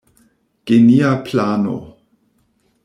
Genia 0.65 1.21
plano. 1.21 1.77